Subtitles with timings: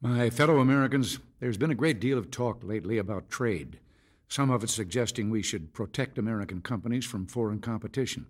[0.00, 3.80] My fellow Americans, there's been a great deal of talk lately about trade,
[4.28, 8.26] some of it suggesting we should protect American companies from foreign competition.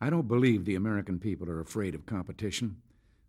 [0.00, 2.78] I don't believe the American people are afraid of competition.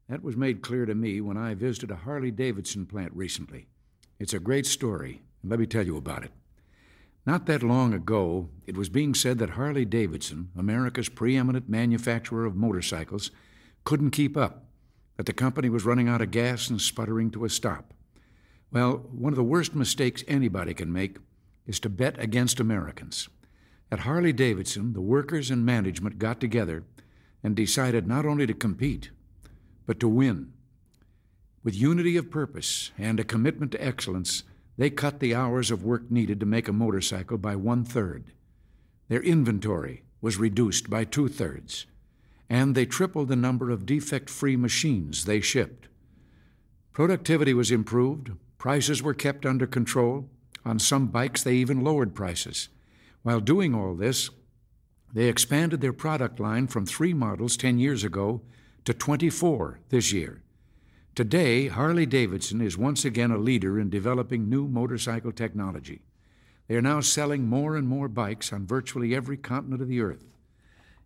[0.07, 3.67] That was made clear to me when I visited a Harley Davidson plant recently.
[4.17, 6.31] It's a great story, and let me tell you about it.
[7.25, 12.55] Not that long ago, it was being said that Harley Davidson, America's preeminent manufacturer of
[12.55, 13.29] motorcycles,
[13.83, 14.70] couldn't keep up
[15.21, 17.93] that the company was running out of gas and sputtering to a stop.
[18.71, 21.17] Well, one of the worst mistakes anybody can make
[21.67, 23.29] is to bet against Americans.
[23.91, 26.85] At Harley Davidson, the workers and management got together
[27.43, 29.11] and decided not only to compete,
[29.85, 30.53] but to win.
[31.63, 34.41] With unity of purpose and a commitment to excellence,
[34.75, 38.31] they cut the hours of work needed to make a motorcycle by one third.
[39.07, 41.85] Their inventory was reduced by two thirds
[42.51, 45.87] and they tripled the number of defect free machines they shipped.
[46.91, 50.29] Productivity was improved, prices were kept under control.
[50.65, 52.67] On some bikes, they even lowered prices.
[53.23, 54.29] While doing all this,
[55.13, 58.41] they expanded their product line from three models 10 years ago
[58.83, 60.43] to 24 this year.
[61.15, 66.01] Today, Harley Davidson is once again a leader in developing new motorcycle technology.
[66.67, 70.30] They are now selling more and more bikes on virtually every continent of the earth.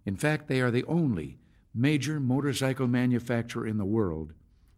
[0.06, 1.38] In fact, they are the only
[1.74, 4.34] major motorcycle manufacturer in the world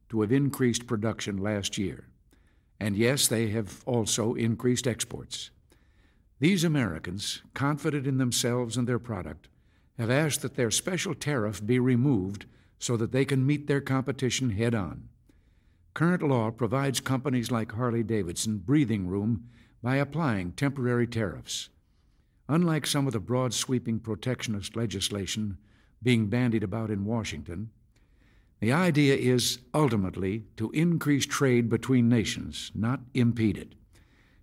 [0.09, 2.07] to have increased production last year.
[2.79, 5.51] And yes, they have also increased exports.
[6.39, 9.47] These Americans, confident in themselves and their product,
[9.97, 12.45] have asked that their special tariff be removed
[12.79, 15.09] so that they can meet their competition head on.
[15.95, 19.49] Current law provides companies like Harley Davidson breathing room
[19.81, 21.69] by applying temporary tariffs.
[22.49, 25.57] Unlike some of the broad sweeping protectionist legislation
[26.01, 27.71] being bandied about in Washington,
[28.59, 33.73] the idea is ultimately to increase trade between nations, not impede it.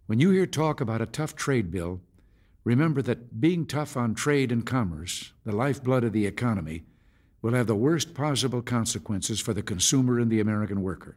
[0.06, 2.00] When you hear talk about a tough trade bill,
[2.62, 6.84] remember that being tough on trade and commerce, the lifeblood of the economy,
[7.41, 11.16] will have the worst possible consequences for the consumer and the American worker.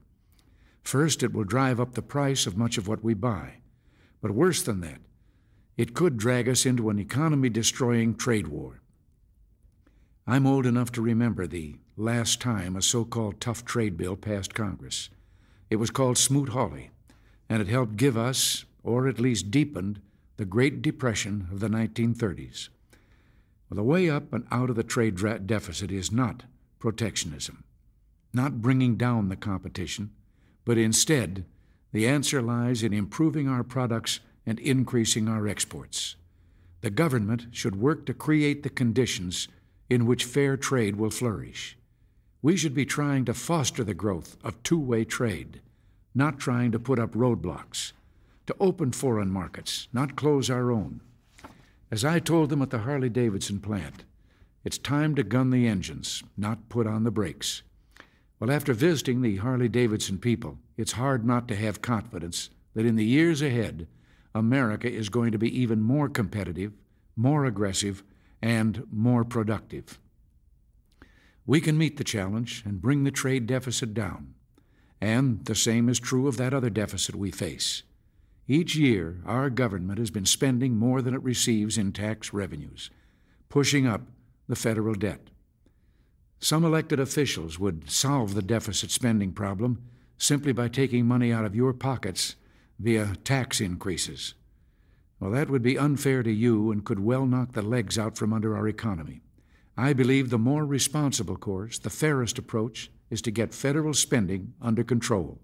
[0.83, 3.55] First, it will drive up the price of much of what we buy.
[4.21, 4.99] But worse than that,
[5.77, 8.81] it could drag us into an economy destroying trade war.
[10.25, 14.53] I'm old enough to remember the last time a so called tough trade bill passed
[14.53, 15.09] Congress.
[15.69, 16.89] It was called Smoot-Hawley,
[17.47, 20.01] and it helped give us, or at least deepened,
[20.37, 22.69] the Great Depression of the 1930s.
[23.69, 26.43] Well, the way up and out of the trade deficit is not
[26.79, 27.63] protectionism,
[28.33, 30.11] not bringing down the competition,
[30.65, 31.45] but instead,
[31.91, 36.15] the answer lies in improving our products and increasing our exports.
[36.81, 39.47] The government should work to create the conditions
[39.89, 41.77] in which fair trade will flourish.
[42.41, 45.61] We should be trying to foster the growth of two way trade,
[46.15, 47.91] not trying to put up roadblocks,
[48.45, 51.01] to open foreign markets, not close our own.
[51.91, 54.05] As I told them at the Harley Davidson plant,
[54.63, 57.63] it's time to gun the engines, not put on the brakes.
[58.39, 62.95] Well, after visiting the Harley Davidson people, it's hard not to have confidence that in
[62.95, 63.87] the years ahead,
[64.37, 66.73] America is going to be even more competitive,
[67.15, 68.03] more aggressive,
[68.41, 69.99] and more productive.
[71.45, 74.33] We can meet the challenge and bring the trade deficit down.
[74.99, 77.83] And the same is true of that other deficit we face.
[78.47, 82.89] Each year, our government has been spending more than it receives in tax revenues,
[83.49, 84.01] pushing up
[84.47, 85.29] the federal debt.
[86.39, 89.83] Some elected officials would solve the deficit spending problem
[90.17, 92.35] simply by taking money out of your pockets
[92.79, 94.33] via tax increases.
[95.19, 98.33] Well, that would be unfair to you and could well knock the legs out from
[98.33, 99.21] under our economy.
[99.75, 104.83] I believe the more responsible course, the fairest approach, is to get federal spending under
[104.83, 105.39] control.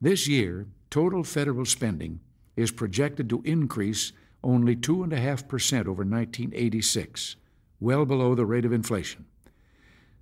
[0.00, 2.20] This year, total federal spending
[2.56, 7.36] is projected to increase only 2.5% over 1986,
[7.80, 9.26] well below the rate of inflation.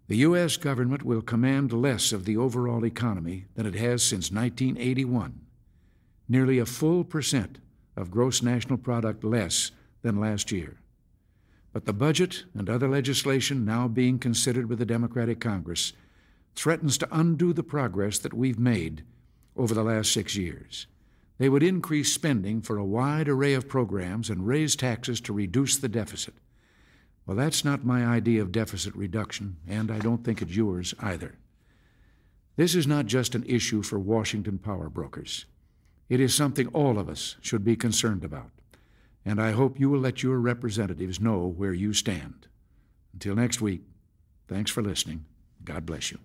[0.06, 0.56] The U.S.
[0.56, 5.43] government will command less of the overall economy than it has since 1981
[6.28, 7.58] nearly a full percent
[7.96, 9.70] of gross national product less
[10.02, 10.78] than last year.
[11.72, 15.92] But the budget and other legislation now being considered with the Democratic Congress
[16.54, 19.02] threatens to undo the progress that we've made
[19.56, 20.86] over the last six years.
[21.38, 25.76] They would increase spending for a wide array of programs and raise taxes to reduce
[25.76, 26.34] the deficit.
[27.26, 31.38] Well, that's not my idea of deficit reduction, and I don't think it's yours either.
[32.56, 35.46] This is not just an issue for Washington power brokers.
[36.08, 38.50] It is something all of us should be concerned about,
[39.24, 42.46] and I hope you will let your representatives know where you stand.
[43.12, 43.82] Until next week,
[44.48, 45.24] thanks for listening.
[45.64, 46.18] God bless you.